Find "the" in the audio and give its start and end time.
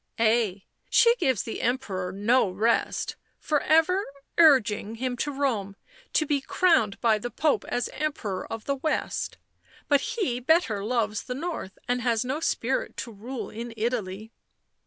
1.43-1.61, 7.19-7.29, 8.65-8.77, 11.21-11.35